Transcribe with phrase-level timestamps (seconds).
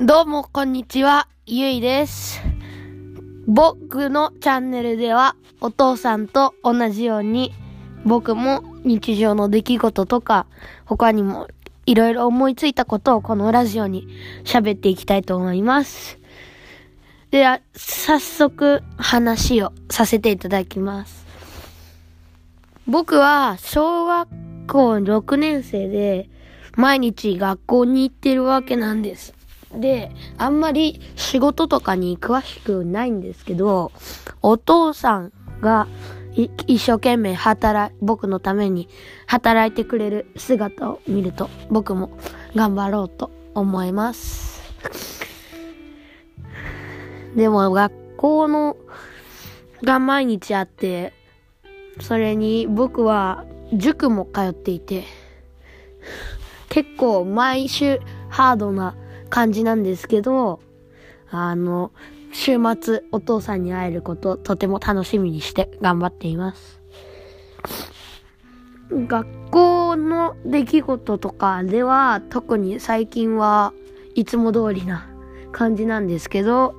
[0.00, 1.28] どうも、こんにちは。
[1.46, 2.40] ゆいです。
[3.46, 7.52] 僕のチャンネルでは、お父さんと同じように、
[8.04, 10.46] 僕も日常の出来事とか、
[10.84, 11.46] 他にも
[11.86, 14.08] いろいろ思いついたことをこのラジオに
[14.42, 16.18] 喋っていきたいと思います。
[17.30, 21.24] では、早速話をさせていただきます。
[22.88, 24.28] 僕は小学
[24.66, 26.28] 校6年生で
[26.74, 29.43] 毎日学校に行ってるわけなんです。
[29.80, 33.92] で、あんまり仕事とかに詳しくないんですけど、
[34.42, 35.86] お父さんが
[36.34, 38.88] 一生懸命働い、僕のために
[39.26, 42.10] 働いてくれる姿を見ると僕も
[42.54, 44.62] 頑張ろうと思います。
[47.36, 48.76] でも学校の
[49.82, 51.12] が毎日あって、
[52.00, 55.04] それに僕は塾も通っていて、
[56.68, 58.96] 結構毎週ハードな
[59.34, 60.60] 感じなんですけど、
[61.28, 61.90] あの、
[62.32, 66.80] 週末お父さんに会えることとても楽しみにして頑張っています。
[68.92, 73.72] 学校の出来事とかでは特に最近は
[74.14, 75.08] いつも通りな
[75.50, 76.76] 感じなんですけど、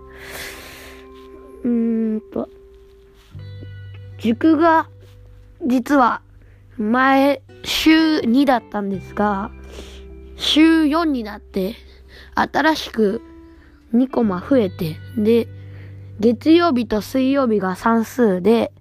[1.66, 2.48] うーんと、
[4.17, 4.88] 塾が
[5.67, 6.22] 実は
[6.78, 9.52] 前週2だったんですが、
[10.38, 11.76] 週4になって
[12.36, 13.22] 新しく
[13.94, 15.47] 2コマ増えて、で、
[16.19, 18.72] 月曜日と水曜日が算数で、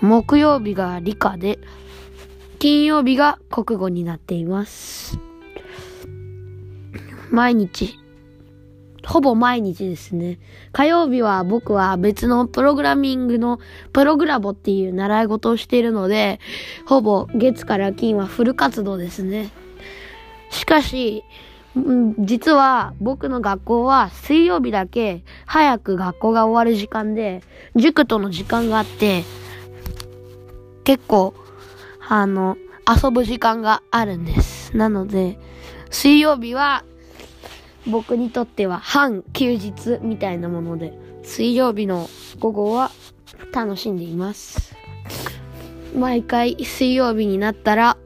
[0.00, 1.58] 木曜日が理科で、
[2.58, 5.18] 金曜日が国語になっています。
[7.30, 7.98] 毎日、
[9.06, 10.38] ほぼ毎日ですね。
[10.72, 13.60] 火曜日は僕は別のプログラミングの
[13.92, 16.40] プログラボっていう習い事をしているので、
[16.86, 19.50] ほぼ月から金はフル活動ですね。
[20.50, 21.22] しかし、
[21.76, 27.42] うん実は僕の学校は水曜日だけ早く学校が終わる時間で、
[27.74, 29.24] 塾との時間があって、
[30.84, 31.34] 結構、
[32.06, 32.56] あの、
[32.86, 34.76] 遊ぶ時間があるんです。
[34.76, 35.38] なので、
[35.90, 36.84] 水曜日は
[37.86, 42.90] 僕にとっては半休日みたいなもので、水曜日の午後は
[43.52, 44.76] 楽しんでいます。
[45.96, 47.96] 毎回水曜日になったら、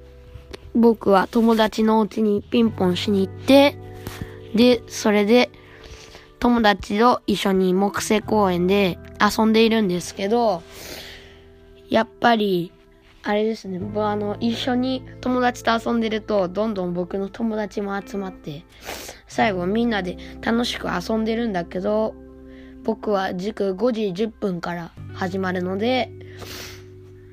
[0.78, 3.76] 僕は友達のお家にピンポンしに行って、
[4.54, 5.50] で、それで
[6.38, 10.62] 友達と一緒に木星公園で遊んでいるんですけど、
[11.90, 12.72] やっぱり、
[13.24, 18.64] あれですね、僕はあの、一緒に友達と遊んでると、どんどん僕の友達も集まって、
[19.26, 22.14] 最後みんなで楽しく遊んでるんだけど、
[22.84, 26.12] 僕は塾5時10分から始まるので、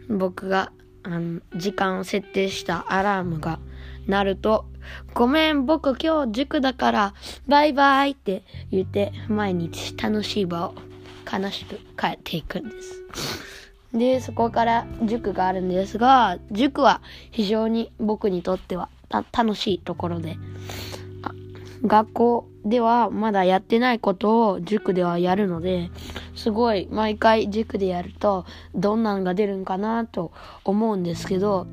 [0.09, 0.71] 僕が
[1.07, 3.59] あの時間を設定したアラームが
[4.07, 4.65] 鳴ると、
[5.13, 7.13] ごめん、僕今日塾だから、
[7.47, 10.73] バイバイって言って、毎日楽しい場を
[11.31, 13.03] 悲しく帰っていくんです。
[13.93, 18.89] で、そこから塾があるんですが、塾は非常に僕にとっては
[19.31, 20.37] 楽しいところで、
[21.85, 25.91] 学校ではまだやってないことを塾ではやるので、
[26.45, 28.45] すごい毎回塾でやると
[28.75, 30.31] どんなんが出るんかなと
[30.63, 31.65] 思うんですけど、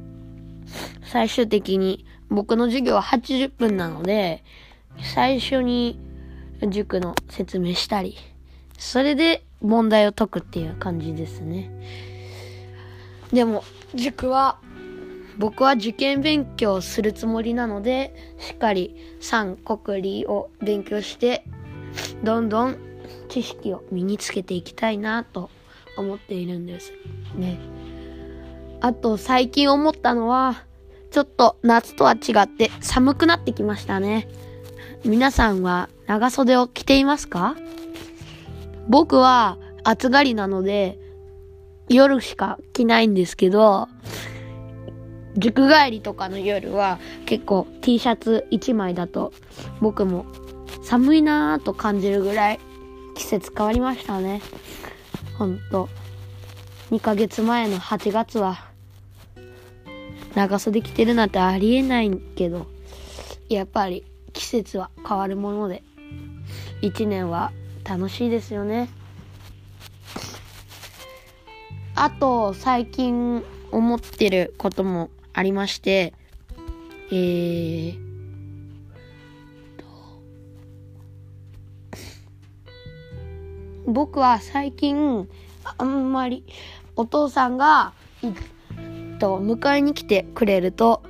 [1.05, 4.43] 最終的に僕の授業は80分なので、
[5.15, 6.00] 最初に
[6.71, 8.16] 塾の説明したり、
[8.78, 11.71] それで問題を解くっていう感じですね。
[13.31, 14.59] でも、塾は、
[15.37, 21.44] 僕は受験勉強するつもりなので、しっかり三国理を勉強して、
[22.25, 22.91] どんどん
[23.28, 25.50] 知識を身につけていきたいなと
[25.97, 26.93] 思っているんです
[27.37, 27.59] ね。
[28.81, 30.65] あと最近思ったのは、
[31.11, 34.28] ちょっと夏とは違って寒くなってきましたね。
[35.05, 37.56] 皆さんは長袖を着ていますか？
[38.89, 40.99] 僕は暑がりなので
[41.89, 43.88] 夜しか着ないんですけど、
[45.37, 49.32] 塾帰りとかの夜は結構 T シャツ1枚だと
[49.81, 50.26] 僕も
[50.82, 52.61] 寒いなぁと感じるぐらい
[53.22, 54.42] 季節変わりましたね。
[55.38, 55.88] ほんと。
[56.90, 58.64] 2ヶ月前の8月は
[60.34, 62.66] 長袖着てるなんてありえないけど、
[63.48, 65.84] やっぱり季節は変わるもので、
[66.82, 67.52] 1年は
[67.84, 68.88] 楽しいですよね。
[71.94, 76.12] あと、最近思ってることもありまして、
[77.12, 78.12] えー、
[83.87, 85.29] 僕は最近
[85.79, 86.44] あんまり
[86.96, 87.93] お父さんが
[88.23, 88.29] い
[89.19, 91.02] と迎えに来てくれると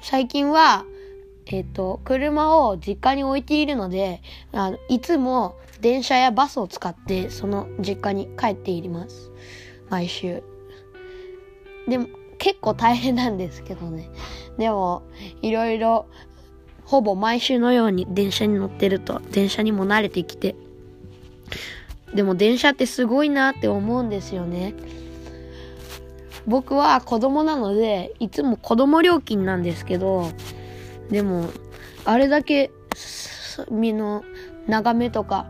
[0.00, 0.84] 最近は
[1.46, 4.22] えっ、と、車を実家に置いているので、
[4.52, 9.30] あのいつも電車やバスを使って、その実家に帰っています。
[9.90, 10.42] 毎週。
[11.88, 12.06] でも、
[12.38, 14.08] 結構大変なんですけどね。
[14.56, 15.02] でも、
[15.42, 16.06] いろいろ、
[16.84, 20.54] ほぼ毎週のように電車に乗ってると、電車にも慣れてきて。
[22.14, 24.74] でも電車ってすごいなって思うんですよね。
[26.46, 30.30] 僕は子供なので、いつも子供料金なんですけど、
[31.10, 31.48] でも、
[32.04, 34.24] あれだけ、すみの、
[34.66, 35.46] 眺めとか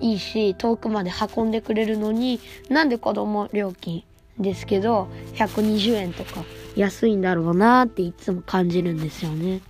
[0.00, 4.04] いいし、遠くまで運んでくれるのに、なんで子供料金
[4.38, 6.44] ですけど、120円とか
[6.76, 9.60] 安いんだろうなっていつも感じるんですよね。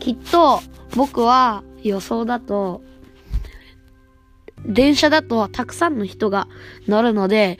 [0.00, 0.60] きっと、
[0.96, 2.82] 僕は予想だと、
[4.66, 6.48] 電車だとたくさんの人が
[6.86, 7.58] 乗るので、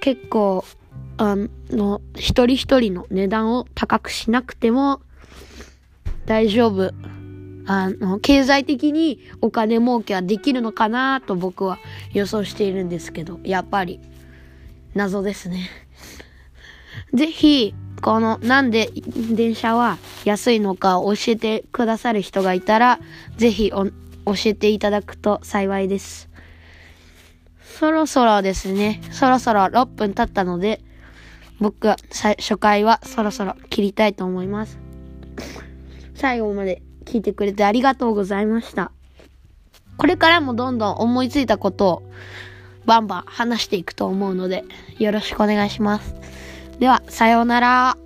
[0.00, 0.64] 結構、
[1.16, 1.36] あ
[1.70, 5.00] の、一人一人の値段を高くしなくても
[6.26, 6.92] 大丈夫。
[7.66, 11.78] あの、経済的にお金儲けはできるのかなと僕は
[12.12, 14.00] 予想しているんですけど、やっぱり
[14.94, 15.68] 謎ですね。
[17.12, 18.90] ぜひ、この、なんで
[19.32, 23.00] 電車は安いのかを教えてくださる人がいたら、
[23.36, 23.88] ぜひお
[24.26, 26.28] 教えていただくと幸いです。
[27.78, 30.80] そろそろですね、そろそろ6分経ったので、
[31.60, 34.78] 僕は初回はそろそろ切りたいと思います。
[36.14, 38.92] 最後まで聞いてくれてありがとうございました。
[39.96, 42.02] これからもどんどん思いついたことを
[42.84, 44.64] バンバン話していくと思うので、
[44.98, 46.14] よろしくお願いします。
[46.78, 48.05] では、さようなら。